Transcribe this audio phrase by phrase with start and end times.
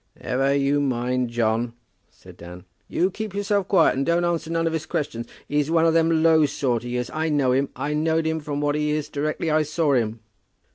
[0.19, 1.73] "Never you mind, John,"
[2.09, 2.65] said Dan.
[2.87, 5.27] "You keep yourself quiet, and don't answer none of his questions.
[5.47, 7.11] He's one of them low sort, he is.
[7.11, 7.69] I know him.
[7.75, 10.21] I knowed him for what he is directly I saw him.